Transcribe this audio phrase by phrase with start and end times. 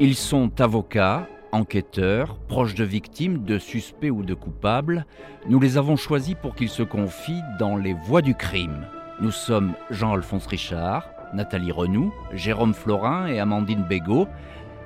[0.00, 5.04] Ils sont avocats, enquêteurs, proches de victimes, de suspects ou de coupables.
[5.48, 8.86] Nous les avons choisis pour qu'ils se confient dans les voies du crime.
[9.20, 14.28] Nous sommes Jean-Alphonse Richard, Nathalie Renou, Jérôme Florin et Amandine Bégaud.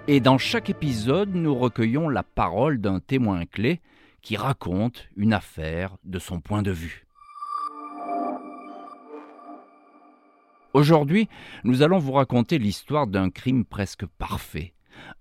[0.08, 3.82] Et dans chaque épisode, nous recueillons la parole d'un témoin clé
[4.22, 7.06] qui raconte une affaire de son point de vue.
[10.72, 11.28] Aujourd'hui,
[11.64, 14.72] nous allons vous raconter l'histoire d'un crime presque parfait,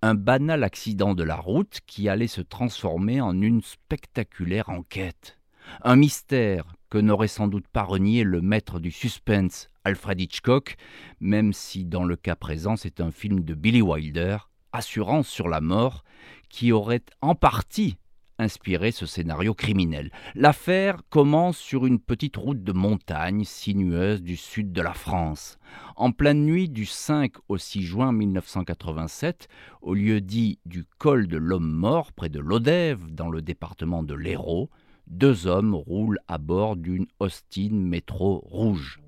[0.01, 5.37] un banal accident de la route qui allait se transformer en une spectaculaire enquête.
[5.83, 10.75] Un mystère que n'aurait sans doute pas renié le maître du suspense, Alfred Hitchcock,
[11.19, 14.37] même si dans le cas présent c'est un film de Billy Wilder,
[14.73, 16.03] Assurance sur la mort,
[16.49, 17.97] qui aurait en partie
[18.41, 20.11] inspiré ce scénario criminel.
[20.35, 25.57] L'affaire commence sur une petite route de montagne sinueuse du sud de la France.
[25.95, 29.47] En pleine nuit du 5 au 6 juin 1987,
[29.81, 34.15] au lieu dit du col de l'homme mort près de Lodève, dans le département de
[34.15, 34.69] l'Hérault,
[35.07, 38.99] deux hommes roulent à bord d'une Austin métro rouge.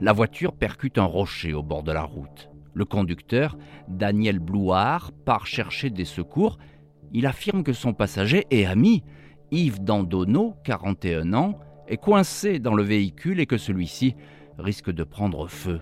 [0.00, 2.51] La voiture percute un rocher au bord de la route.
[2.74, 3.56] Le conducteur,
[3.88, 6.58] Daniel Blouard, part chercher des secours.
[7.12, 9.02] Il affirme que son passager et ami,
[9.50, 14.14] Yves Dandonneau, 41 ans, est coincé dans le véhicule et que celui-ci
[14.58, 15.80] risque de prendre feu.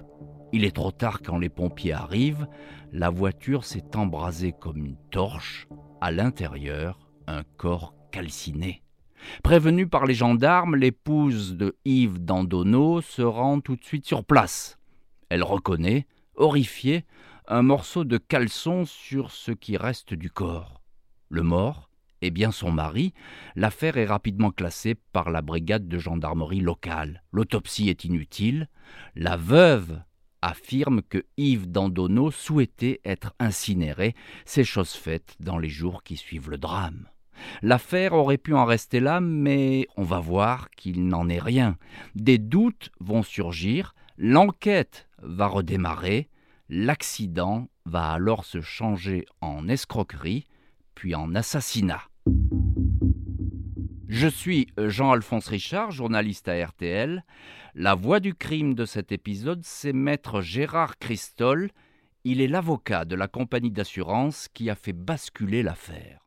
[0.53, 2.49] Il est trop tard quand les pompiers arrivent.
[2.93, 5.69] La voiture s'est embrasée comme une torche.
[6.01, 8.83] À l'intérieur, un corps calciné.
[9.45, 14.79] Prévenue par les gendarmes, l'épouse de Yves Dandonneau se rend tout de suite sur place.
[15.29, 16.07] Elle reconnaît
[16.41, 17.05] horrifié,
[17.47, 20.81] un morceau de caleçon sur ce qui reste du corps.
[21.29, 21.91] Le mort
[22.23, 23.13] est bien son mari.
[23.57, 27.23] L'affaire est rapidement classée par la brigade de gendarmerie locale.
[27.33, 28.69] L'autopsie est inutile.
[29.15, 30.01] La veuve
[30.43, 34.15] affirme que Yves Dandonneau souhaitait être incinéré.
[34.45, 37.07] C'est chose faite dans les jours qui suivent le drame.
[37.63, 41.77] L'affaire aurait pu en rester là, mais on va voir qu'il n'en est rien.
[42.15, 46.29] Des doutes vont surgir, l'enquête va redémarrer,
[46.69, 50.47] l'accident va alors se changer en escroquerie,
[50.95, 52.03] puis en assassinat.
[54.09, 57.25] Je suis Jean-Alphonse Richard, journaliste à RTL.
[57.75, 61.71] La voix du crime de cet épisode, c'est maître Gérard Christol.
[62.25, 66.19] Il est l'avocat de la compagnie d'assurance qui a fait basculer l'affaire.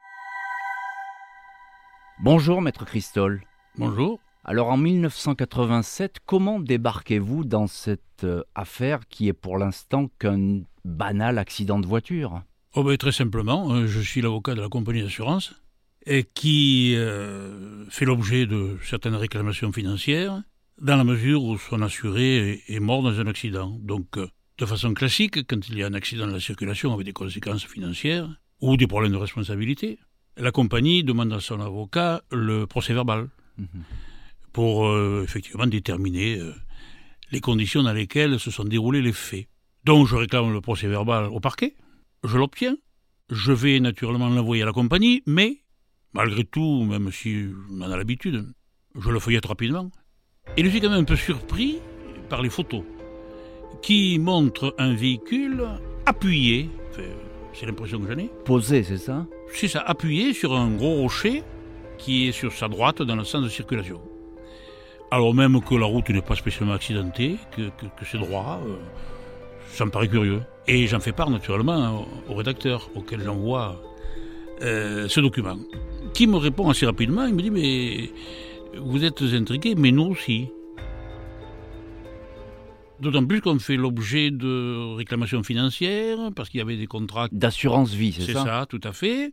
[2.21, 3.43] Bonjour, maître Christol.
[3.75, 4.19] Bonjour.
[4.45, 11.37] Alors en 1987, comment débarquez-vous dans cette euh, affaire qui est pour l'instant qu'un banal
[11.37, 12.41] accident de voiture?
[12.75, 15.55] Oh ben, Très simplement, euh, je suis l'avocat de la compagnie d'assurance
[16.05, 20.43] et qui euh, fait l'objet de certaines réclamations financières
[20.81, 23.77] dans la mesure où son assuré est mort dans un accident.
[23.81, 27.13] Donc de façon classique, quand il y a un accident de la circulation avec des
[27.13, 28.27] conséquences financières
[28.59, 29.99] ou des problèmes de responsabilité,
[30.35, 33.29] la compagnie demande à son avocat le procès verbal.
[33.57, 33.67] Mhm
[34.53, 36.53] pour euh, effectivement déterminer euh,
[37.31, 39.47] les conditions dans lesquelles se sont déroulés les faits.
[39.83, 41.75] Donc je réclame le procès verbal au parquet,
[42.23, 42.77] je l'obtiens,
[43.29, 45.57] je vais naturellement l'envoyer à la compagnie, mais
[46.13, 47.47] malgré tout, même si
[47.79, 48.47] j'en ai l'habitude,
[48.97, 49.91] je le feuillette rapidement.
[50.55, 51.79] Et je suis quand même un peu surpris
[52.29, 52.83] par les photos
[53.81, 55.67] qui montrent un véhicule
[56.05, 56.69] appuyé,
[57.53, 58.29] c'est l'impression que j'en ai.
[58.45, 59.25] Posé, c'est ça?
[59.53, 61.43] C'est ça, appuyé sur un gros rocher
[61.97, 64.01] qui est sur sa droite dans le sens de circulation.
[65.13, 67.69] Alors même que la route n'est pas spécialement accidentée, que,
[68.03, 68.77] c'est droit, euh,
[69.67, 70.41] ça me paraît curieux.
[70.67, 73.79] Et j'en fais part naturellement au rédacteur auquel j'envoie
[74.63, 75.59] euh, ce document,
[76.15, 77.25] qui me répond assez rapidement.
[77.25, 78.09] Il me dit mais
[78.79, 80.47] vous êtes intrigué, mais nous aussi.
[82.99, 87.27] D'autant plus qu'on fait l'objet de réclamations financières, parce qu'il y avait des contrats...
[87.31, 88.39] D'assurance vie, c'est ça?
[88.39, 89.31] C'est ça, tout à fait.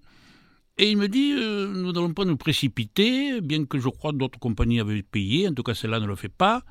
[0.82, 4.38] Et il me dit, euh, nous n'allons pas nous précipiter, bien que je crois d'autres
[4.38, 6.62] compagnies avaient payé, en tout cas celle-là ne le fait pas,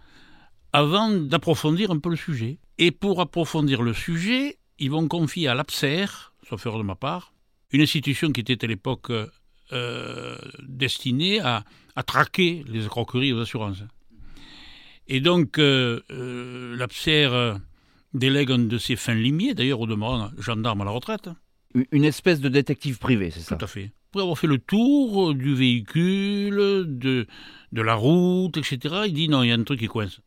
[0.73, 2.57] avant d'approfondir un peu le sujet.
[2.79, 6.07] Et pour approfondir le sujet, ils vont confier à l'APSER,
[6.41, 7.33] sauf erreur de ma part,
[7.69, 9.11] une institution qui était à l'époque
[9.73, 11.63] euh, destinée à,
[12.07, 13.83] traquer les escroqueries aux assurances.
[15.07, 17.57] Et donc, euh, euh l'APSER
[18.15, 21.29] délègue un de ses fins limiers, d'ailleurs au demeurant gendarme à la retraite,
[21.91, 23.55] une espèce de détective privé, c'est ça?
[23.55, 23.91] Tout à fait.
[24.11, 27.27] Pour avoir fait le tour du véhicule, de,
[27.71, 30.19] de la route, etc., il dit non, il y a un truc qui coince.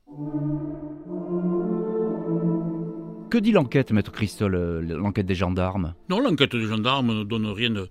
[3.28, 5.94] Que dit l'enquête, maître Christol, euh, l'enquête des gendarmes?
[6.08, 7.88] Non, l'enquête des gendarmes ne donne rien de,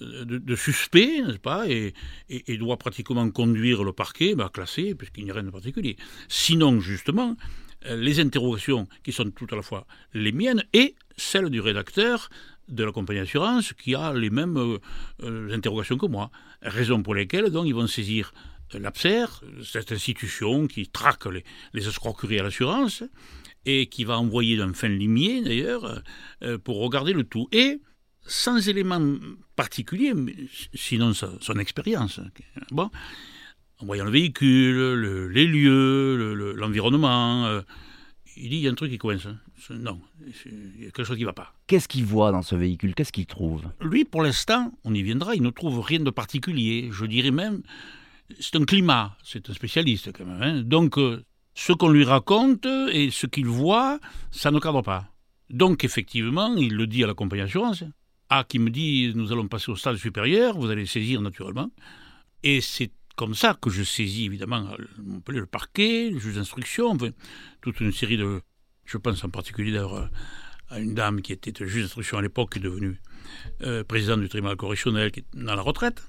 [0.00, 1.94] de, suspect, n'est-ce pas, et,
[2.30, 5.96] et, doit pratiquement conduire le parquet, bah, classé, puisqu'il n'y a rien de particulier.
[6.28, 7.36] Sinon, justement,
[7.86, 12.30] euh, les interrogations qui sont tout à la fois les miennes et celles du rédacteur
[12.68, 14.78] de la compagnie d'assurance qui a les mêmes euh,
[15.22, 16.30] euh, interrogations que moi.
[16.62, 18.32] Raison pour lesquelles donc ils vont saisir
[18.72, 19.26] l'APSER,
[19.62, 23.04] cette institution qui traque les, escroqueries à l'assurance
[23.66, 26.02] et qui va envoyer d'un fin limier d'ailleurs
[26.64, 27.46] pour regarder le tout.
[27.52, 27.80] Et
[28.26, 29.00] sans élément
[29.54, 30.12] particulier,
[30.74, 32.20] sinon son, expérience.
[32.70, 32.90] Bon,
[33.78, 37.60] en voyant le véhicule, les lieux, l'environnement, euh,
[38.36, 39.26] il dit il y a un truc qui coince.
[39.26, 39.38] Hein.
[39.70, 40.00] Non,
[40.46, 41.54] il y a quelque chose qui ne va pas.
[41.66, 42.94] Qu'est-ce qu'il voit dans ce véhicule?
[42.94, 43.62] Qu'est-ce qu'il trouve?
[43.80, 46.88] Lui, pour l'instant, on y viendra, il ne trouve rien de particulier.
[46.92, 47.62] Je dirais même,
[48.40, 50.42] c'est un climat, c'est un spécialiste quand même.
[50.42, 50.62] Hein.
[50.62, 54.00] Donc, euh, ce qu'on lui raconte et ce qu'il voit,
[54.30, 55.08] ça ne cadre pas.
[55.50, 57.84] Donc, effectivement, il le dit à la compagnie d'assurance.
[58.30, 61.70] A qui me dit nous allons passer au stade supérieur, vous allez saisir naturellement.
[62.42, 64.76] Et c'est comme ça que je saisis évidemment
[65.28, 66.96] le parquet, le juge d'instruction,
[67.60, 68.40] toute une série de.
[68.84, 69.78] Je pense en particulier
[70.68, 73.00] à une dame qui était juge d'instruction à l'époque, qui est devenue
[73.62, 76.02] euh, présidente du tribunal correctionnel, qui est dans la retraite.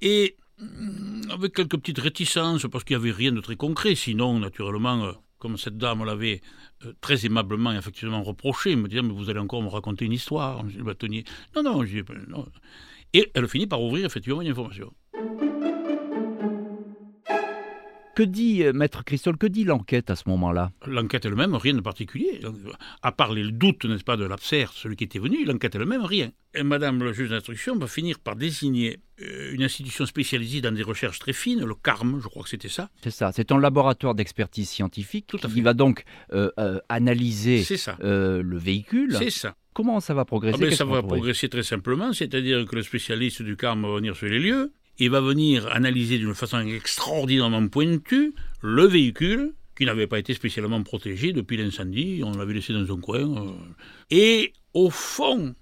[0.00, 4.40] Et mm, avec quelques petites réticences, parce qu'il n'y avait rien de très concret, sinon,
[4.40, 6.40] naturellement, euh, comme cette dame l'avait
[6.84, 10.12] euh, très aimablement et effectivement reproché, me disant Mais vous allez encore me raconter une
[10.12, 11.24] histoire, le bâtonnier.
[11.54, 11.84] Non, non,
[12.28, 12.46] non.
[13.12, 14.92] Et elle finit par ouvrir effectivement une information.
[18.14, 20.70] Que dit euh, Maître Christol, que dit l'enquête à ce moment-là?
[20.86, 22.42] L'enquête elle-même, rien de particulier.
[23.00, 26.30] À part les doutes, n'est-ce pas, de l'absert, celui qui était venu, l'enquête elle-même, rien.
[26.54, 30.82] Et Madame le juge d'instruction va finir par désigner euh, une institution spécialisée dans des
[30.82, 32.90] recherches très fines, le CARM, je crois que c'était ça.
[33.02, 36.04] C'est ça, c'est un laboratoire d'expertise scientifique Tout à qui va donc
[36.34, 36.50] euh,
[36.90, 37.64] analyser
[38.00, 39.16] le véhicule.
[39.18, 39.56] C'est ça.
[39.72, 40.58] Comment ça va progresser?
[40.60, 44.14] Ah ben, Ça va progresser très simplement, c'est-à-dire que le spécialiste du CARM va venir
[44.14, 50.06] sur les lieux, il va venir analyser d'une façon extraordinairement pointue le véhicule qui n'avait
[50.06, 53.20] pas été spécialement protégé depuis l'incendie, on l'avait laissé dans un coin.
[53.20, 53.52] Euh.
[54.10, 55.54] Et au fond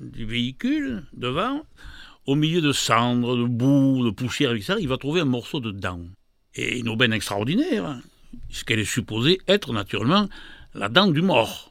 [0.00, 1.62] du véhicule, devant,
[2.26, 5.70] au milieu de cendres, de boue, de poussière, etc., il va trouver un morceau de
[5.70, 6.00] dent.
[6.54, 8.00] Et une aubaine extraordinaire,
[8.48, 10.28] ce qu'elle est supposée être naturellement
[10.72, 11.70] la dent du mort.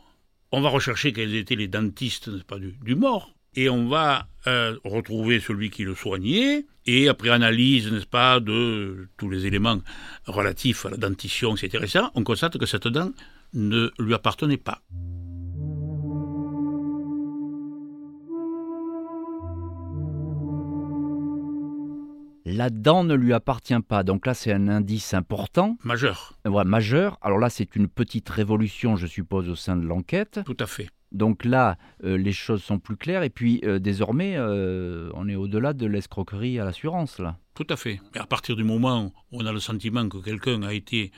[0.51, 5.39] On va rechercher quels étaient les dentistes pas, du mort et on va euh, retrouver
[5.39, 9.80] celui qui le soignait, et après analyse, n'est-ce pas, de tous les éléments
[10.26, 13.12] relatifs à la dentition, etc., on constate que cette dent
[13.54, 14.82] ne lui appartenait pas.
[22.46, 24.04] La dent ne lui appartient pas.
[24.04, 25.78] Donc là, c'est un indice important.
[25.84, 26.34] Majeur.
[26.46, 27.18] Ouais, majeur.
[27.22, 30.42] Alors là, c'est une petite révolution, je suppose, au sein de l'enquête.
[30.46, 30.90] Tout à fait.
[31.13, 33.24] Donc là, euh, les choses sont plus claires.
[33.24, 37.38] Et puis, euh, désormais, euh, on est au-delà de l'escroquerie à l'assurance, là.
[37.56, 38.01] Tout à fait.
[38.15, 41.12] à partir du moment où on a le sentiment que quelqu'un a été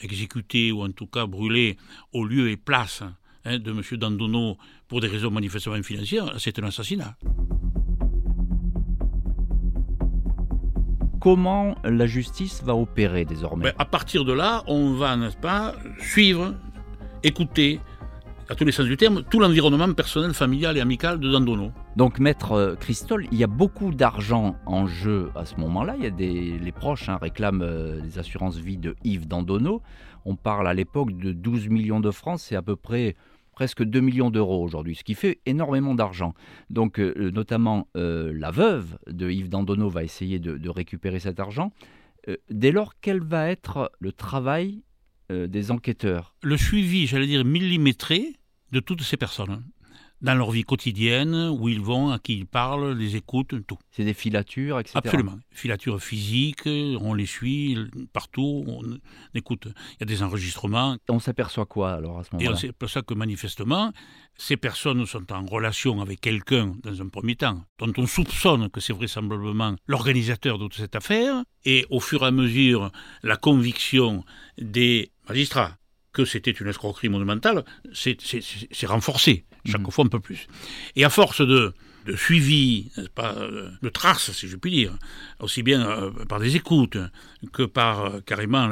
[0.00, 1.76] exécuté ou en tout cas brûlé
[2.14, 3.02] au lieu et place
[3.44, 3.82] hein, de M.
[3.98, 4.56] Dandono
[4.88, 7.16] pour des raisons manifestement financières, c'est un assassinat.
[11.22, 13.66] comment la justice va opérer désormais?
[13.66, 16.54] Ben, À partir de là, on va, n'est-ce pas, suivre,
[17.22, 17.78] écouter,
[18.52, 21.72] à tous les sens du terme, tout l'environnement personnel, familial et amical de Dandono.
[21.96, 25.94] Donc, maître euh, Christol, il y a beaucoup d'argent en jeu à ce moment-là.
[25.96, 29.80] Il y a des, les proches hein, réclament euh, des assurances vie de Yves Dandono.
[30.26, 33.16] On parle à l'époque de 12 millions de francs, c'est à peu près
[33.52, 36.34] presque 2 millions d'euros aujourd'hui, ce qui fait énormément d'argent.
[36.68, 41.72] Donc euh, notamment euh, la veuve de Yves Dandonneau va essayer de, récupérer cet argent.
[42.50, 44.82] dès lors, quel va être le travail
[45.30, 46.34] des enquêteurs?
[46.42, 48.36] Le suivi, j'allais dire, millimétré
[48.72, 49.62] de toutes ces personnes
[50.22, 53.78] dans leur vie quotidienne, où ils vont, à qui ils parlent, les écoutent, tout.
[53.90, 54.98] C'est des filatures, etc.
[54.98, 55.38] Absolument.
[55.50, 57.76] Filatures physiques, on les suit
[58.12, 58.82] partout, on
[59.34, 59.66] écoute.
[59.66, 60.96] Il y a des enregistrements.
[61.08, 62.50] On s'aperçoit quoi alors à ce moment-là?
[62.50, 63.92] Et on s'aperçoit que manifestement,
[64.36, 68.80] ces personnes sont en relation avec quelqu'un dans un premier temps, dont on soupçonne que
[68.80, 72.92] c'est vraisemblablement l'organisateur de toute cette affaire, et au fur et à mesure,
[73.24, 74.24] la conviction
[74.56, 75.76] des magistrats
[76.12, 79.90] que c'était une escroquerie monumentale, c'est renforcé, chaque mhm.
[79.90, 80.46] fois un peu plus.
[80.96, 81.72] Et à force de,
[82.06, 84.98] de suivi, pas, euh, de traces, si je puis dire,
[85.40, 86.98] aussi bien euh, par des écoutes
[87.52, 88.68] que par euh, carrément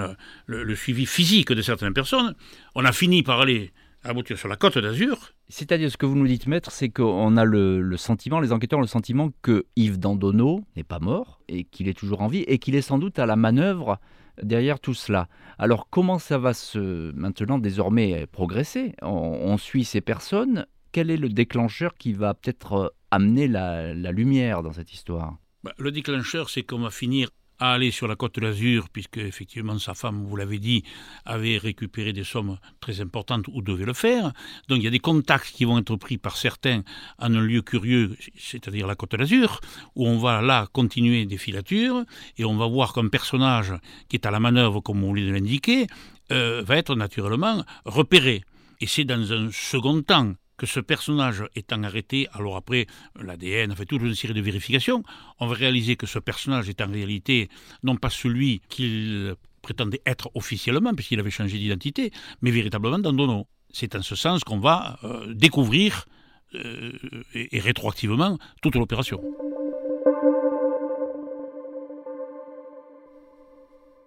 [0.46, 2.34] le, suivi physique de certaines personnes,
[2.74, 3.72] on a fini par aller
[4.04, 5.32] aboutir sur la côte d'Azur.
[5.50, 8.82] C'est-à-dire, ce que vous nous dites, maître, c'est qu'on a le, sentiment, les enquêteurs ont
[8.82, 12.58] le sentiment que Yves Dandonneau n'est pas mort et qu'il est toujours en vie et
[12.58, 13.98] qu'il est sans doute à la manœuvre
[14.40, 15.28] derrière tout cela.
[15.58, 18.94] Alors comment ça va se maintenant désormais progresser?
[19.02, 20.66] On, suit ces personnes.
[20.92, 25.36] Quel est le déclencheur qui va peut-être euh, amener la, lumière dans cette histoire?
[25.64, 27.30] Bah, Le déclencheur, c'est qu'on va finir
[27.60, 30.82] à aller sur la côte de l'Azur, puisque effectivement sa femme, vous l'avez dit,
[31.24, 34.32] avait récupéré des sommes très importantes ou devait le faire.
[34.68, 36.82] Donc il y a des contacts qui vont être pris par certains
[37.18, 39.60] en un lieu curieux, c'est-à-dire la côte de l'Azur,
[39.94, 42.04] où on va là continuer des filatures,
[42.38, 43.74] et on va voir qu'un personnage
[44.08, 45.86] qui est à la manœuvre, comme on de l'indiquer,
[46.32, 48.42] euh, va être naturellement repéré.
[48.80, 52.86] Et c'est dans un second temps que ce personnage étant arrêté, alors après
[53.18, 55.02] l'ADN, fait toute une série de vérifications,
[55.38, 57.48] on va réaliser que ce personnage est en réalité
[57.82, 62.12] non pas celui qu'il prétendait être officiellement, puisqu'il avait changé d'identité,
[62.42, 63.46] mais véritablement Dandono.
[63.70, 66.04] C'est en ce sens qu'on va euh, découvrir
[66.54, 66.92] euh,
[67.32, 69.22] et, et rétroactivement toute l'opération.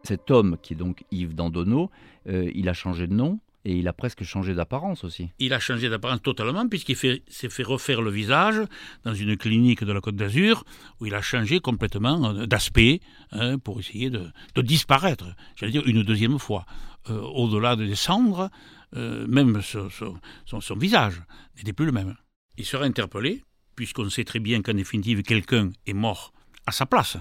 [0.04, 1.90] Cet homme qui est donc Yves Dandono,
[2.28, 5.30] euh, il a changé de nom et il a presque changé d'apparence aussi.
[5.40, 8.62] Il a changé d'apparence totalement puisqu'il s'est fait refaire le visage
[9.04, 10.64] dans une clinique de la Côte d'Azur
[11.00, 13.00] où il a changé complètement euh, d'aspect
[13.32, 16.66] hein, pour essayer de, disparaître, j'allais dire une deuxième fois.
[17.10, 18.50] Euh, au-delà de descendre,
[18.96, 21.20] même son, son visage
[21.58, 22.16] n'était plus le même.
[22.58, 23.42] Il sera interpellé
[23.76, 26.32] puisqu'on sait très bien qu'en définitive quelqu'un est mort
[26.68, 27.18] à sa place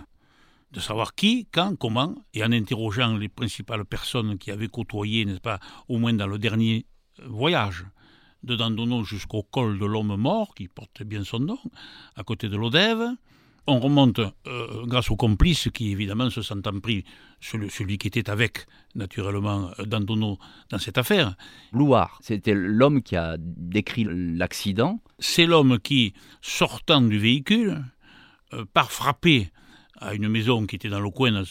[0.73, 5.41] de savoir qui, quand, comment, et en interrogeant les principales personnes qui avaient côtoyé, n'est-ce
[5.41, 6.87] pas, au moins dans le dernier
[7.21, 7.85] euh, voyage
[8.43, 11.59] de Dandono jusqu'au col de l'homme mort, qui porte bien son nom,
[12.17, 13.03] à côté de l'Odève.
[13.69, 17.05] On remonte euh, grâce aux complices qui, évidemment, se sentant pris,
[17.41, 20.39] celui, celui qui était avec, naturellement, euh, Dandono
[20.71, 21.37] dans cette affaire.
[21.73, 25.01] Louard, c'était l'homme qui a décrit l'accident.
[25.19, 27.85] C'est l'homme qui, sortant du véhicule,
[28.75, 29.51] par frapper
[30.03, 31.45] à une maison qui était dans le coin,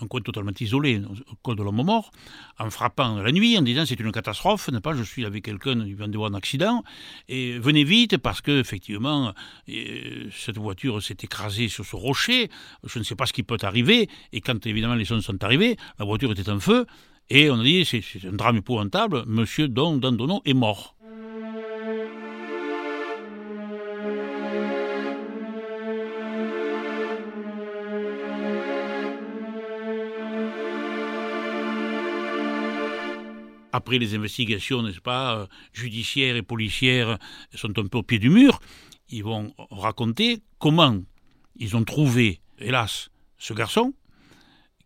[0.00, 1.00] un coin totalement isolé,
[1.30, 2.10] au col de l'homme mort,
[2.58, 5.84] en frappant la nuit, en disant c'est une catastrophe, n'est pas, je suis avec quelqu'un,
[5.84, 6.84] il vient de voir un accident,
[7.28, 9.32] et venez vite parce que effectivement
[9.68, 12.50] euh, cette voiture s'est écrasée sur ce rocher,
[12.84, 15.76] je ne sais pas ce qui peut arriver, et quand évidemment les sons sont arrivés,
[15.98, 16.86] la voiture était en feu,
[17.30, 20.97] et on a dit c'est un drame épouvantable, Monsieur Don Dandono est mort.
[33.78, 37.18] Après les investigations, n'est-ce pas, euh, judiciaires et policières
[37.54, 38.60] sont un peu au pied du mur,
[39.08, 40.96] ils vont raconter comment
[41.56, 43.94] ils ont trouvé, hélas, ce garçon,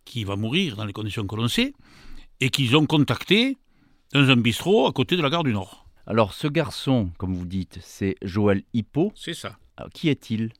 [0.05, 1.73] qui va mourir dans les conditions que l'on sait,
[2.41, 3.57] et qu'ils ont contacté
[4.13, 5.87] dans un bistrot à côté de la gare du Nord.
[6.07, 9.13] Alors ce garçon, comme vous dites, c'est Joël Hippo.
[9.15, 9.57] C'est ça.
[9.95, 10.53] qui est-il?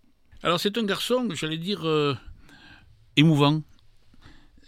[0.43, 2.15] Alors c'est un garçon, j'allais dire, euh,
[3.17, 3.63] émouvant.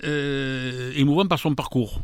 [0.03, 2.03] Euh, émouvant par son parcours.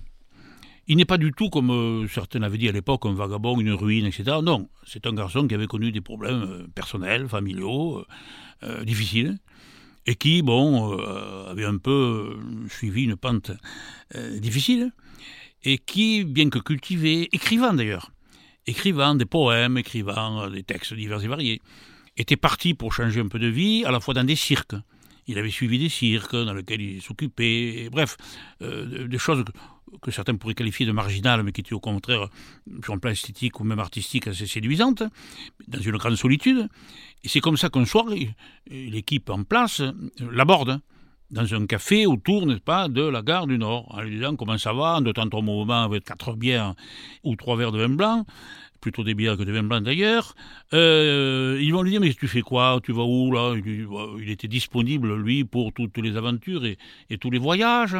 [0.91, 3.71] Il n'est pas du tout, comme euh, certains l'avaient dit à l'époque, un vagabond, une
[3.71, 4.39] ruine, etc.
[4.43, 8.05] Non, c'est un garçon qui avait connu des problèmes euh, personnels, familiaux,
[8.65, 9.39] euh, difficiles,
[10.07, 10.99] et qui, bon,
[11.47, 12.37] avait un peu
[12.69, 13.53] suivi une pente
[14.41, 14.91] difficile,
[15.63, 18.11] et qui, bien que cultivé, écrivant d'ailleurs,
[18.67, 21.63] écrivant des poèmes, écrivant des textes divers et variés,
[22.17, 24.75] était parti pour changer un peu de vie, à la fois dans des cirques.
[25.29, 28.17] Il avait suivi des cirques dans lesquels il s'occupait, bref,
[28.61, 29.45] des choses
[30.03, 32.29] que certains pourraient qualifier de marginale, mais qui était au contraire,
[32.85, 35.03] sur un plan esthétique ou même artistique, assez séduisante,
[35.69, 36.69] dans une grande solitude.
[37.25, 38.07] Et c'est comme ça qu'un soir,
[38.69, 39.83] l'équipe en place
[40.19, 40.81] l'aborde
[41.31, 44.59] dans un café autour, n'est-ce pas, de la gare du Nord, en lui disant comment
[44.59, 46.75] ça va, de temps en moment avec quatre bières
[47.23, 48.27] ou trois verres de vin blanc,
[48.81, 50.35] plutôt des bières que des vins blancs d'ailleurs.
[50.73, 52.81] Euh, ils vont lui dire mais tu fais quoi?
[52.83, 53.55] Tu vas où là?
[53.55, 56.79] Il, était disponible lui pour toutes les aventures et,
[57.19, 57.97] tous les voyages.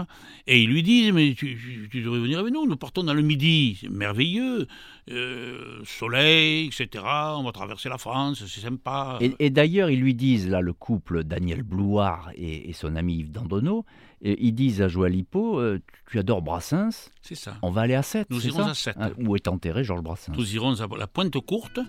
[0.47, 1.57] Et ils lui disent mais tu,
[1.95, 2.67] devrais venir avec nous.
[2.67, 4.67] Nous partons dans le midi, c'est merveilleux,
[5.11, 7.05] euh, soleil, etc.
[7.05, 9.19] On va traverser la France, c'est sympa.
[9.21, 13.85] Et, d'ailleurs ils lui disent là le couple Daniel Blouard et, son ami Yves Dandonneau
[14.23, 17.57] ils disent à Joël Hippo, euh, tu adores Brassens C'est ça.
[17.63, 18.29] On va aller à 7.
[18.31, 18.97] Nous irons à 7.
[18.99, 21.81] Ah, où est enterré Georges Brassens Nous irons à la pointe courte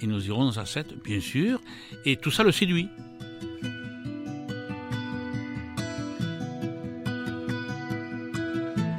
[0.00, 1.60] et nous irons à 7, bien sûr.
[2.04, 2.88] Et tout ça le séduit.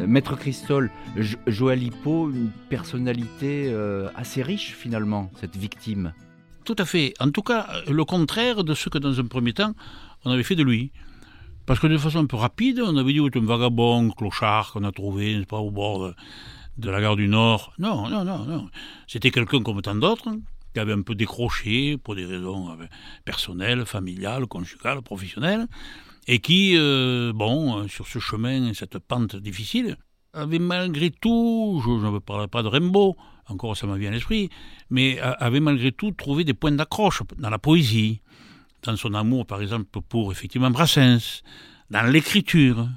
[0.02, 0.92] Euh, Maître Christol,
[1.48, 6.14] Joël Hippo, une personnalité euh, assez riche finalement, cette victime.
[6.66, 7.14] Tout à fait.
[7.20, 9.74] En tout cas, le contraire de ce que dans un premier temps
[10.26, 10.92] on avait fait de lui.
[11.66, 14.84] Parce que de façon un peu rapide, on avait dit que un vagabond, clochard qu'on
[14.84, 16.14] a trouvé, n'est-ce pas, au bord
[16.78, 17.74] de, la gare du Nord.
[17.78, 18.70] Non, non, non, non.
[19.08, 20.30] C'était quelqu'un comme tant d'autres,
[20.74, 22.86] qui avait un peu décroché pour des raisons euh,
[23.26, 25.68] personnelles, familiales, conjugales, professionnelles,
[26.28, 29.98] et qui, euh, bon, euh, sur ce chemin, cette pente difficile,
[30.34, 34.50] avait malgré tout, je ne parle pas de Rimbaud, encore ça m'a vient à l'esprit,
[34.90, 38.22] mais avait malgré tout trouvé des points d'accroche dans la poésie,
[38.84, 41.44] dans son amour, par exemple, pour effectivement Brassens,
[41.90, 42.88] dans l'écriture.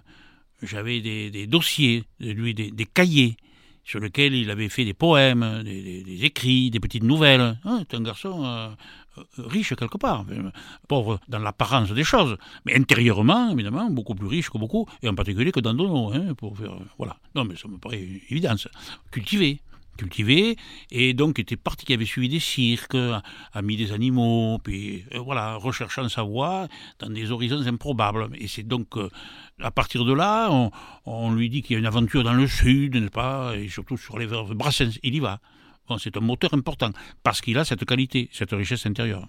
[0.62, 3.36] J'avais des, dossiers de lui, des, cahiers
[3.84, 7.58] sur lesquels il avait fait des poèmes, des, écrits, des petites nouvelles.
[7.64, 8.68] Hein, c'est un garçon euh,
[9.18, 10.24] euh, riche quelque part,
[10.88, 15.14] pauvre dans l'apparence des choses, mais intérieurement, évidemment, beaucoup plus riche que beaucoup, et en
[15.14, 16.34] particulier que dans Dono, hein,
[16.96, 17.18] voilà.
[17.34, 18.08] Non, mais ça me paraît
[19.10, 19.60] cultivé
[19.96, 20.56] cultivé
[20.90, 25.18] et donc était parti qui avait suivi des cirques, a mis des animaux, puis euh,
[25.18, 28.28] voilà, recherchant sa voie dans des horizons improbables.
[28.34, 29.08] Et c'est donc euh,
[29.60, 30.50] à partir de là,
[31.06, 33.96] on, lui dit qu'il y a une aventure dans le sud, n'est-ce pas, et surtout
[33.96, 35.40] sur les verbes Brassens, il y va.
[35.98, 36.90] C'est un moteur important
[37.22, 39.28] parce qu'il a cette qualité, cette richesse intérieure.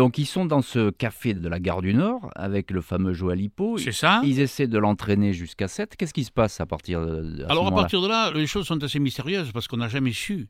[0.00, 3.38] Donc ils sont dans ce café de la gare du Nord avec le fameux Joël
[3.38, 3.76] Hippo.
[3.76, 4.22] C'est ça.
[4.24, 5.94] Ils essaient de l'entraîner jusqu'à 7.
[5.94, 8.82] Qu'est-ce qui se passe à partir de Alors à partir de là, les choses sont
[8.82, 10.48] assez mystérieuses parce qu'on n'a jamais su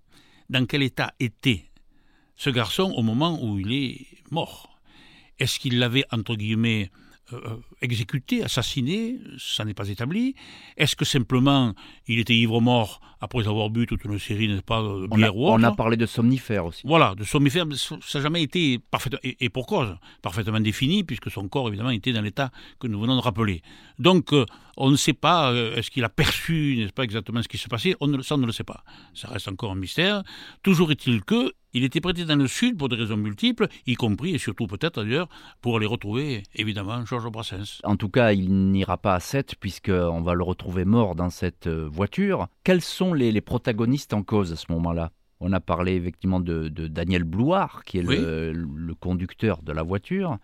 [0.50, 1.64] dans quel état était
[2.37, 4.78] ce garçon au moment où il est mort.
[5.40, 6.92] Est-ce qu'il l'avait entre guillemets
[7.33, 10.37] euh, euh, exécuté, assassiné, ça n'est pas établi.
[10.76, 11.75] Est-ce que simplement
[12.07, 15.61] il était ivre-mort après avoir bu toute une série, n'est-ce pas, de bière on a,
[15.61, 16.83] On a parlé de somnifère aussi.
[16.85, 21.49] Voilà, de somnifère, ça n'a jamais été parfaitement, et, pour cause, parfaitement défini, puisque son
[21.49, 23.62] corps, évidemment, était dans l'état que nous venons de rappeler.
[23.99, 24.47] Donc, euh,
[24.77, 27.95] on ne sait pas, est-ce qu'il a perçu, n'est-ce pas, exactement ce qui se passait
[28.00, 28.83] on ne, Ça, on ne le sait pas.
[29.15, 30.23] Ça reste encore un mystère.
[30.62, 34.35] Toujours est-il que il était prêté dans le sud pour des raisons multiples, y compris
[34.35, 35.29] et surtout peut-être d'ailleurs
[35.61, 37.81] pour aller retrouver évidemment Georges Brassens.
[37.85, 41.69] En tout cas, il n'ira pas à 7 puisqu'on va le retrouver mort dans cette
[41.69, 42.49] euh, voiture.
[42.65, 45.12] Quels sont les, protagonistes en cause à ce moment-là?
[45.40, 50.38] On a parlé effectivement de, Daniel Blouard, qui est le, conducteur de la voiture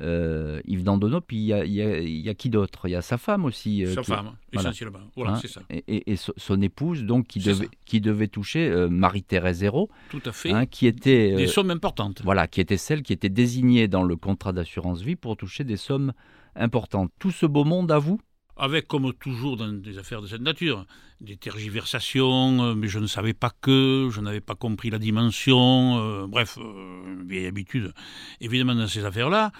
[0.00, 2.88] euh, Yves Dandonneau, puis il y a, qui d'autre?
[2.88, 3.84] Il y a sa femme aussi.
[3.84, 4.98] Euh, sa femme, essentiellement.
[5.14, 5.60] Voilà, hein, c'est ça.
[5.70, 9.90] Et, son épouse, donc, qui, devait, qui devait toucher euh, Marie-Thérèse Hérault.
[10.08, 10.52] Tout à fait.
[10.52, 12.22] Hein, qui était, des sommes importantes.
[12.24, 15.76] Voilà, qui était celle qui était désignée dans le contrat d'assurance vie pour toucher des
[15.76, 16.12] sommes
[16.56, 17.12] importantes.
[17.18, 18.20] Tout ce beau monde à vous?
[18.60, 20.86] Avec, comme toujours dans des affaires de cette nature,
[21.22, 25.98] des tergiversations, euh, mais je ne savais pas que, je n'avais pas compris la dimension,
[25.98, 27.94] euh, bref, euh, vieille habitude,
[28.40, 29.50] évidemment, dans ces affaires-là,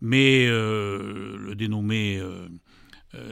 [0.00, 2.20] mais le dénommé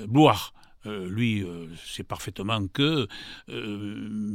[0.09, 0.53] Bloire,
[0.85, 1.45] lui,
[1.85, 3.07] sait parfaitement que,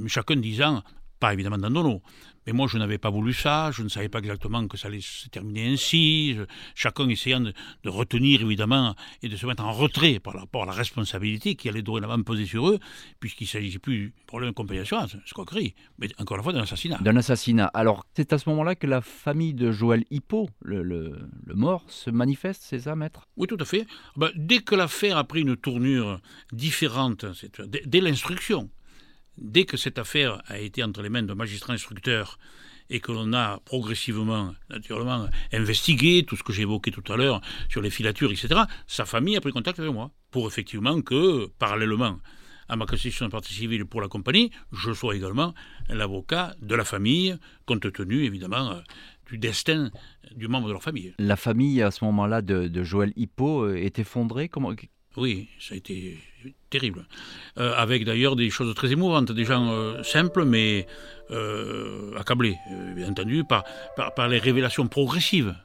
[0.08, 0.84] chacun disant,
[1.20, 2.02] pas évidemment dans
[2.48, 5.02] mais moi, je n'avais pas voulu ça, je ne savais pas exactement que ça allait
[5.02, 6.38] se terminer ainsi.
[6.76, 7.54] chacun essayant de,
[7.86, 11.82] retenir, évidemment, et de se mettre en retrait par rapport à la responsabilité qui allait
[11.82, 12.80] dorénavant peser sur eux,
[13.20, 16.62] puisqu'il ne s'agissait plus du problème de compagnie d'assurance, escroquerie, mais encore une fois d'un
[16.62, 16.98] assassinat.
[17.00, 17.68] D'un assassinat.
[17.74, 22.64] Alors, c'est à ce moment-là que la famille de Joël Hippo, le, mort, se manifeste,
[22.64, 23.28] c'est ça, maître?
[23.38, 23.86] Oui, tout à fait.
[24.16, 26.20] Ben, dès que l'affaire a pris une tournure
[26.52, 27.26] différente,
[27.86, 28.70] dès l'instruction,
[29.38, 32.38] dès que cette affaire a été entre les mains de magistrats instructeurs
[32.90, 37.42] et que l'on a progressivement, naturellement, investigué tout ce que j'ai évoqué tout à l'heure
[37.70, 42.20] sur les filatures, etc., sa famille a pris contact avec moi pour effectivement que, parallèlement
[42.68, 45.54] à ma constitution de partie civile pour la compagnie, je sois également
[45.90, 48.82] l'avocat de la famille, compte tenu évidemment
[49.30, 49.92] du destin
[50.36, 51.14] du membre de leur famille.
[51.20, 54.74] La famille à ce moment-là de, Joël Hippo euh, est effondrée Comment...
[55.18, 56.18] Oui, ça a été
[56.72, 57.06] terrible.
[57.60, 60.88] Euh, avec d'ailleurs des choses très émouvantes, des gens euh, simples mais
[61.30, 62.58] euh, accablés,
[62.96, 63.64] bien entendu, par,
[64.16, 65.56] par, les révélations progressives.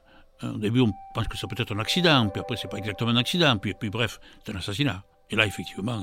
[0.43, 2.77] Hein, au début, on pense que ça peut être un accident, puis après, c'est pas
[2.77, 5.03] exactement un accident, puis, puis bref, c'est un assassinat.
[5.31, 6.03] Et là, effectivement,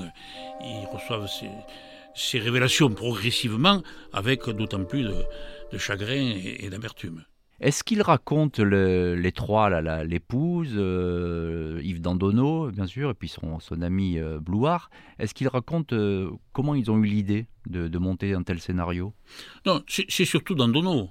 [0.60, 1.28] ils reçoivent
[2.14, 7.24] ces, révélations progressivement avec d'autant plus de, chagrin et d'amertume.
[7.60, 14.18] Est-ce qu'il raconte les trois, l'épouse, euh, Yves Dandonneau, bien sûr, et puis son, ami
[14.18, 18.42] euh, Blouard, est-ce qu'il raconte euh, comment ils ont eu l'idée de, de, monter un
[18.42, 19.14] tel scénario?
[19.66, 21.10] Non, c'est surtout Dandonneau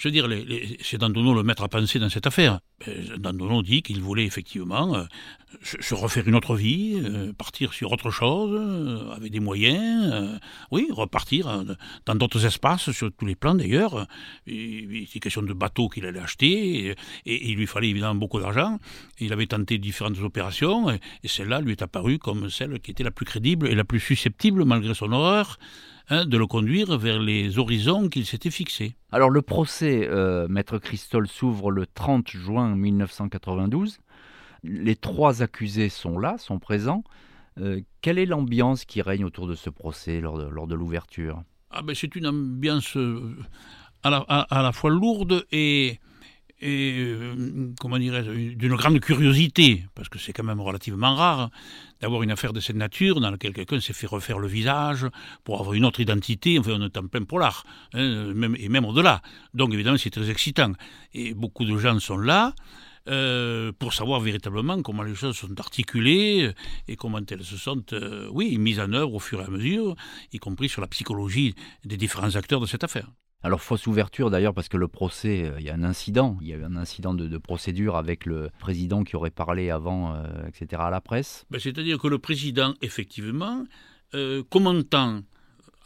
[0.00, 0.28] je veux dire,
[0.80, 2.60] c'est Dandono le maître à penser dans cette affaire.
[3.18, 5.04] Dandono dit qu'il voulait effectivement euh,
[5.62, 10.40] se refaire une autre vie, euh, partir sur autre chose, euh, avec des moyens,
[10.70, 11.64] oui, repartir
[12.06, 14.06] dans d'autres espaces, sur tous les plans d'ailleurs.
[14.46, 16.94] C'est question de bateaux qu'il allait acheter,
[17.26, 18.78] et, il lui fallait évidemment beaucoup d'argent.
[19.18, 23.10] Il avait tenté différentes opérations, et, celle-là lui est apparue comme celle qui était la
[23.10, 25.58] plus crédible et la plus susceptible, malgré son horreur,
[26.12, 28.96] Hein, de le conduire vers les horizons qu'il s'était fixés.
[29.12, 30.08] Alors le procès,
[30.48, 33.98] Maître Christol, s'ouvre le 30 juin 1992.
[34.62, 37.04] Les trois accusés sont là, sont présents.
[37.58, 41.42] Euh, quelle est l'ambiance qui règne autour de ce procès lors de, l'ouverture?
[41.70, 43.36] Ah ben C'est une ambiance euh,
[44.02, 45.98] à, la, fois lourde et,
[46.60, 51.50] et euh, comment dirais d'une grande curiosité, parce que c'est quand même relativement rare
[52.00, 55.06] d'avoir une affaire de cette nature dans laquelle quelqu'un s'est fait refaire le visage
[55.44, 56.58] pour avoir une autre identité.
[56.58, 59.22] Enfin, on est en plein polar, hein, même, et même au-delà.
[59.54, 60.72] Donc évidemment, c'est très excitant.
[61.14, 62.54] Et beaucoup de gens sont là.
[63.08, 66.52] Euh, pour savoir véritablement comment les choses sont articulées
[66.86, 69.96] et comment elles se sont, euh, oui, mises en œuvre au fur et à mesure,
[70.34, 73.08] y compris sur la psychologie des différents acteurs de cette affaire.
[73.42, 76.48] Alors fausse ouverture d'ailleurs parce que le procès, euh, il y a un incident, il
[76.48, 80.24] y a eu un incident de, procédure avec le président qui aurait parlé avant, euh,
[80.46, 80.82] etc.
[80.84, 81.46] à la presse.
[81.50, 83.64] Ben, c'est-à-dire que le président, effectivement,
[84.14, 85.20] euh, commentant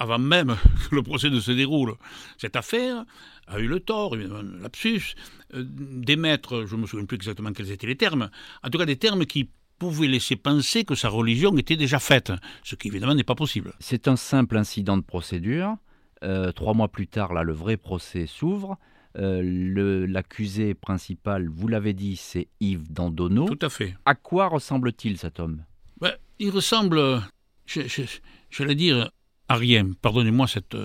[0.00, 0.56] avant même
[0.90, 1.94] que le procès ne se déroule,
[2.38, 3.04] cette affaire
[3.46, 5.14] a eu le tort, un lapsus,
[5.54, 8.30] d'émettre, je ne me souviens plus exactement quels étaient les termes,
[8.64, 12.32] en tout cas des termes qui pouvaient laisser penser que sa religion était déjà faite,
[12.62, 13.72] ce qui évidemment n'est pas possible.
[13.78, 15.76] C'est un simple incident de procédure.
[16.24, 18.78] Euh, trois mois plus tard, là, le vrai procès s'ouvre.
[19.16, 23.46] Euh, l'accusé principal, vous l'avez dit, c'est Yves Dandonneau.
[23.46, 23.94] Tout à fait.
[24.04, 25.62] À quoi ressemble-t-il cet homme?
[26.00, 27.20] Ben, Il ressemble,
[27.66, 29.10] j'allais dire,
[29.48, 29.90] à rien.
[30.00, 30.76] Pardonnez-moi cette,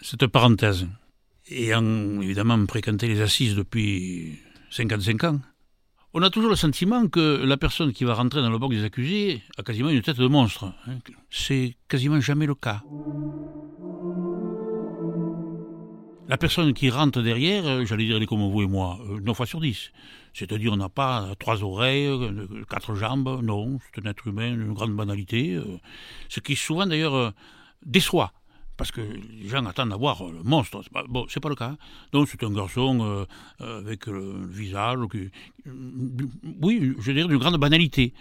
[0.00, 0.86] cette parenthèse.
[1.50, 4.38] Ayant évidemment fréquenté les assises depuis
[4.70, 5.40] 55 ans,
[6.14, 8.84] on a toujours le sentiment que la personne qui va rentrer dans le box des
[8.84, 10.72] accusés a quasiment une tête de monstre.
[10.86, 10.98] Hein.
[11.30, 12.82] C'est quasiment jamais le cas.
[16.28, 19.26] La personne qui rentre derrière, euh, j'allais dire, elle est comme vous et moi, 9
[19.26, 19.92] euh, fois sur 10.
[20.34, 24.74] C'est-à-dire, on n'a pas trois oreilles, euh, quatre jambes, non, c'est un être humain, une
[24.74, 25.58] grande banalité.
[26.28, 27.32] Ce qui souvent, d'ailleurs,
[27.84, 28.32] déçoit
[28.76, 30.82] parce que les gens attendent d'avoir le monstre.
[30.92, 31.76] Pas, bon, c'est pas le cas.
[32.12, 33.26] Donc c'est un garçon
[33.58, 34.98] avec le visage,
[36.62, 38.12] oui, je dire, d'une grande banalité.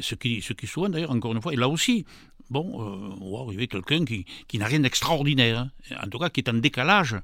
[0.00, 2.06] Ce qui, ce qui souvent, d'ailleurs, encore une fois, et là aussi,
[2.50, 5.70] bon, euh, on va arriver quelqu'un qui, qui n'a rien d'extraordinaire, hein.
[6.02, 7.16] en tout cas qui est en décalage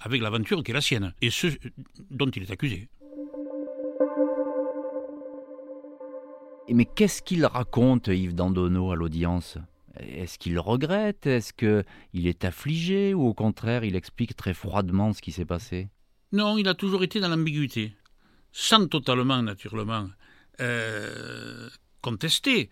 [0.00, 1.48] avec l'aventure qui est la sienne, et ce
[2.10, 2.88] dont il est accusé.
[6.68, 9.56] Mais qu'est-ce qu'il raconte, Yves Dandonneau, à l'audience?
[9.98, 11.26] Est-ce qu'il regrette?
[11.26, 15.88] Est-ce qu'il est affligé Ou au contraire, il explique très froidement ce qui s'est passé?
[16.32, 17.94] Non, il a toujours été dans l'ambiguïté,
[18.52, 20.08] sans totalement, naturellement,
[20.60, 21.70] euh,
[22.02, 22.68] contester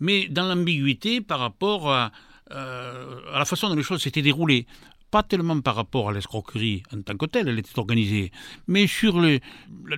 [0.00, 2.12] mais dans l'ambiguïté par rapport à,
[2.52, 4.66] euh, à, la façon dont les choses s'étaient déroulées.
[5.10, 8.32] Pas tellement par rapport à l'escroquerie en tant que telle, elle était organisée,
[8.66, 9.38] mais sur le,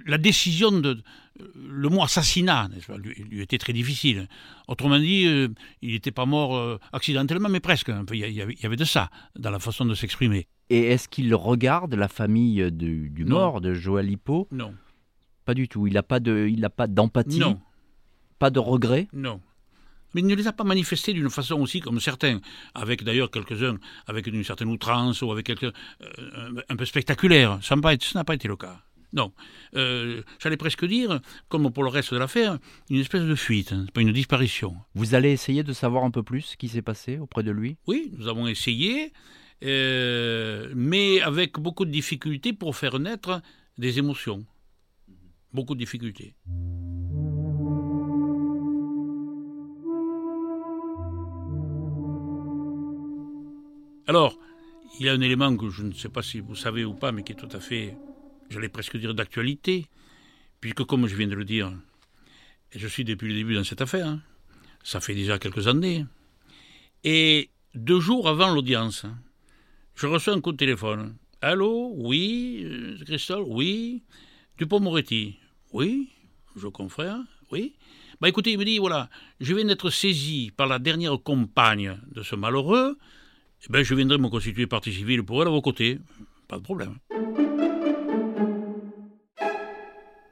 [0.06, 0.98] la, décision de.
[1.54, 4.28] Le mot assassinat lui, lui, était très difficile.
[4.66, 5.48] Autrement dit, euh,
[5.82, 7.90] il n'était pas mort euh, accidentellement, mais presque.
[8.12, 10.46] Il y, y, avait de ça dans la façon de s'exprimer.
[10.68, 14.48] Et est-ce qu'il regarde la famille du, du mort, de Joël Hippo?
[14.50, 14.74] Non.
[15.44, 15.86] Pas du tout.
[15.86, 17.38] Il n'a pas d'empathie?
[17.38, 17.60] Non.
[18.38, 19.08] Pas de regret?
[19.12, 19.40] Non
[20.14, 22.40] mais il ne les a pas manifestés d'une façon aussi comme certains,
[22.74, 27.58] avec d'ailleurs quelques-uns avec une certaine outrance ou avec quelqu'un euh, un peu spectaculaire.
[27.62, 28.80] Ça n'a pas, pas, été le cas.
[29.12, 29.32] Non.
[29.74, 32.58] Euh, j'allais presque dire, comme pour le reste de l'affaire,
[32.90, 34.76] une espèce de fuite, hein, pas une disparition.
[34.94, 37.76] Vous allez essayer de savoir un peu plus ce qui s'est passé auprès de lui?
[37.86, 39.12] Oui, nous avons essayé,
[39.64, 43.40] euh, mais avec beaucoup de difficultés pour faire naître
[43.78, 44.44] des émotions.
[45.52, 46.34] Beaucoup de difficultés.
[54.08, 54.38] Alors,
[54.98, 57.12] il y a un élément que je ne sais pas si vous savez ou pas,
[57.12, 57.94] mais qui est tout à fait,
[58.48, 59.84] j'allais presque dire, d'actualité,
[60.62, 61.70] puisque comme je viens de le dire,
[62.74, 64.22] je suis depuis le début dans cette affaire, hein.
[64.82, 66.06] ça fait déjà quelques années,
[67.04, 69.04] et deux jours avant l'audience,
[69.94, 71.14] je reçois un coup de téléphone.
[71.42, 74.02] Allô Oui euh, Christophe Oui
[74.56, 75.36] Dupont-Moretti
[75.72, 76.08] Oui
[76.56, 77.18] Je confrère
[77.52, 77.74] Oui
[78.22, 82.22] Bah écoutez, il me dit voilà, je viens d'être saisi par la dernière compagne de
[82.22, 82.96] ce malheureux,
[83.64, 85.98] eh ben, je viendrai me constituer partie civile pour elle à vos côtés.
[86.46, 86.96] Pas de problème.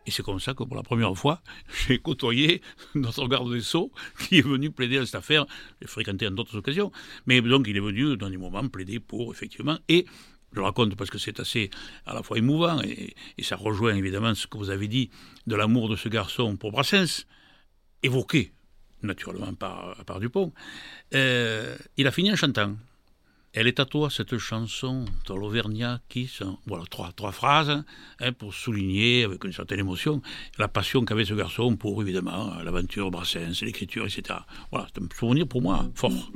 [0.06, 1.42] Et c'est comme ça que pour la première fois,
[1.86, 2.62] j'ai côtoyé
[2.94, 5.46] notre garde des Sceaux qui est venu plaider à cette affaire.
[5.80, 6.92] J'ai fréquenté en d'autres occasions.
[7.26, 9.78] Mais donc il est venu dans des moments plaider pour, effectivement.
[9.88, 10.06] Et
[10.52, 11.70] je le raconte parce que c'est assez
[12.06, 15.10] à la fois émouvant et, ça rejoint évidemment ce que vous avez dit
[15.46, 17.26] de l'amour de ce garçon pour Brassens,
[18.02, 18.52] évoqué
[19.02, 20.52] naturellement par, Dupont.
[21.14, 22.76] Euh, il a fini en chantant.
[23.56, 27.82] Elle est à toi cette chanson de l'Auvergnat qui sont voilà trois trois phrases
[28.20, 30.20] hein, pour souligner avec une certaine émotion
[30.58, 34.40] la passion qu'avait ce garçon pour évidemment l'aventure Brassens, l'écriture, etc.
[34.70, 36.30] Voilà, c'est un souvenir pour moi fort.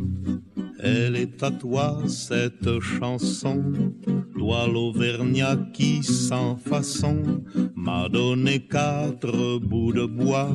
[0.82, 3.92] Elle est à toi cette chanson,
[4.34, 7.42] toi l'Auvergnat qui sans façon
[7.74, 10.48] m'a donné quatre bouts de bois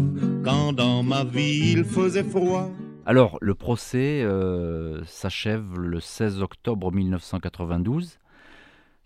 [0.44, 2.72] quand dans ma vie il faisait froid.
[3.08, 8.18] Alors, le procès euh, s'achève le 16 octobre 1992.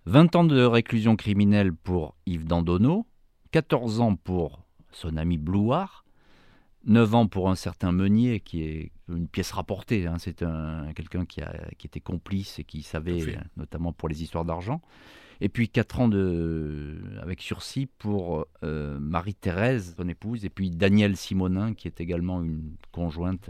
[0.05, 3.05] 20 ans de réclusion criminelle pour Yves Dandonneau,
[3.51, 6.05] 14 ans pour son ami Blouard,
[6.85, 10.07] 9 ans pour un certain Meunier, qui est une pièce rapportée.
[10.07, 10.15] Hein.
[10.17, 11.41] c'est un, quelqu'un qui,
[11.77, 14.81] qui était complice et qui savait, notamment pour les histoires d'argent.
[15.41, 21.17] Et puis 4 ans de, avec sursis pour euh, Marie-Thérèse, son épouse, et puis Daniel
[21.17, 23.49] Simonin, qui est également une conjointe,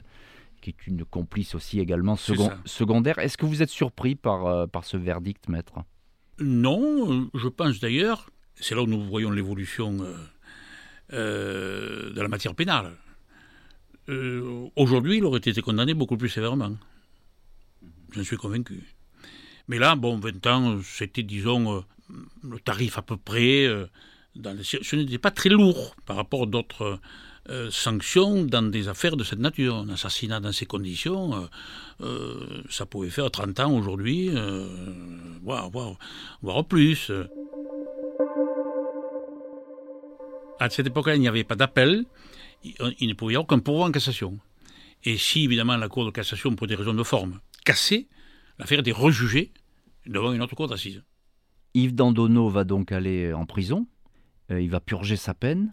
[0.59, 3.19] qui est une complice aussi également secondaire.
[3.19, 5.73] Est-ce que vous êtes surpris par, euh, par ce verdict, maître?
[6.39, 9.97] Non, je pense d'ailleurs, c'est là où nous voyons l'évolution
[11.13, 12.91] euh, de la matière pénale.
[14.75, 16.71] Aujourd'hui, il aurait été condamné beaucoup plus sévèrement.
[18.11, 18.83] J'en suis convaincu.
[19.67, 21.81] Mais là, bon, 20 ans, c'était, disons, euh,
[22.43, 23.65] le tarif à peu près.
[23.65, 23.85] Euh,
[24.63, 26.99] ce n'était pas très lourd par rapport à d'autres
[27.49, 29.75] euh, sanctions dans des affaires de cette nature.
[29.75, 31.49] Un assassinat dans ces conditions,
[32.69, 34.31] ça pouvait faire 30 ans aujourd'hui,
[35.43, 35.69] voire,
[36.41, 37.11] voire, plus.
[40.59, 42.05] À cette époque-là, il n'y avait pas d'appel,
[42.63, 44.37] il, ne pouvait y avoir qu'un pourvoi en cassation.
[45.03, 48.07] Et si, évidemment, la Cour de cassation, pour des raisons de forme, cassait,
[48.57, 49.53] l'affaire était rejugée
[50.05, 51.03] devant une autre cour d'assises.
[51.73, 53.87] Yves Dandonneau va donc aller en prison.
[54.51, 55.71] Euh, il va purger sa peine.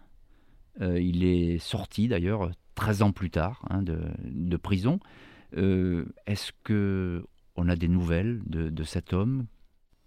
[0.80, 5.00] Euh, il est sorti d'ailleurs 13 ans plus tard hein, de, prison.
[5.56, 7.24] Euh, est-ce que
[7.56, 9.46] on a des nouvelles de, cet homme?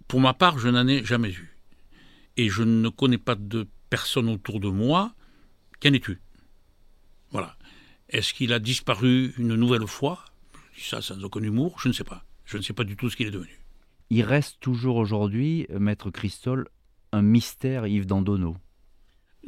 [0.07, 1.57] Pour ma part, je n'en ai jamais eu.
[2.37, 5.13] Et je ne connais pas de personne autour de moi
[5.79, 6.19] qui en ait eu.
[7.31, 7.57] Voilà.
[8.09, 10.25] Est-ce qu'il a disparu une nouvelle fois?
[10.73, 12.23] Je dis ça sans aucun humour, je ne sais pas.
[12.45, 13.59] Je ne sais pas du tout ce qu'il est devenu
[14.09, 16.67] il reste toujours aujourd'hui, euh, Maître Christol,
[17.11, 18.57] un mystère Yves Dandonneau.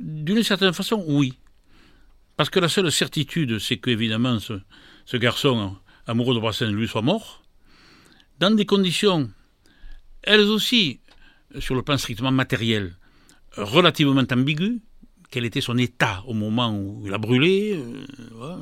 [0.02, 1.34] D'une certaine façon, oui.
[2.36, 4.54] Parce que la seule certitude, c'est qu'évidemment, ce,
[5.06, 7.44] ce garçon amoureux de Brassens, lui, soit mort,
[8.40, 9.30] dans des conditions,
[10.24, 11.00] elles aussi,
[11.60, 12.96] sur le plan strictement matériel,
[13.56, 14.80] relativement ambiguës,
[15.30, 17.74] quel était son état au moment où il a brûlé.
[17.74, 18.58] Euh,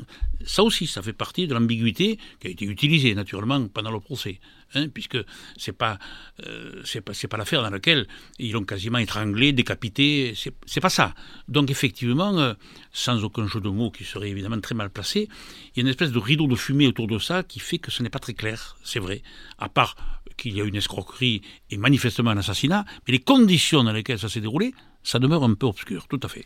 [0.45, 4.39] ça aussi, ça fait partie de l'ambiguïté qui a été utilisée naturellement pendant le procès,
[4.73, 5.17] hein, puisque
[5.57, 5.99] c'est pas
[6.45, 10.33] euh, pas pas l'affaire dans laquelle ils l'ont quasiment étranglé, décapité.
[10.65, 11.13] C'est pas ça.
[11.47, 12.53] Donc effectivement, euh,
[12.91, 15.29] sans aucun jeu de mots qui serait évidemment très mal placé,
[15.75, 17.91] il y a une espèce de rideau de fumée autour de ça qui fait que
[17.91, 18.77] ce n'est pas très clair.
[18.83, 19.21] C'est vrai.
[19.57, 19.95] À part
[20.37, 24.29] qu'il y a une escroquerie et manifestement un assassinat, mais les conditions dans lesquelles ça
[24.29, 26.45] s'est déroulé, ça demeure un peu obscur, tout à fait.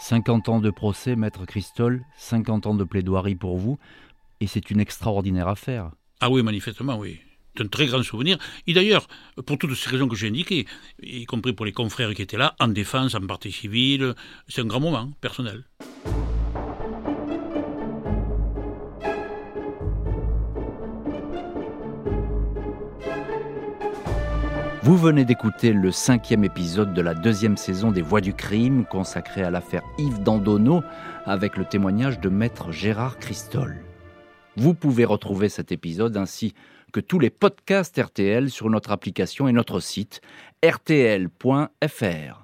[0.00, 3.78] 50 ans de procès, maître Christol, 50 ans de plaidoirie pour vous,
[4.40, 5.90] et c'est une extraordinaire affaire.
[6.20, 7.20] Ah oui, manifestement, oui.
[7.56, 8.38] C'est un très grand souvenir.
[8.66, 9.06] Et d'ailleurs,
[9.44, 10.66] pour toutes ces raisons que j'ai indiquées,
[11.02, 14.14] y compris pour les confrères qui étaient là, en défense, en partie civile,
[14.48, 15.64] c'est un grand moment personnel.
[24.82, 29.42] Vous venez d'écouter le cinquième épisode de la deuxième saison des Voix du crime consacré
[29.42, 30.82] à l'affaire Yves Dandonneau
[31.26, 33.84] avec le témoignage de maître Gérard Christol.
[34.60, 36.52] Vous pouvez retrouver cet épisode ainsi
[36.92, 40.20] que tous les podcasts RTL sur notre application et notre site
[40.62, 42.39] rtl.fr.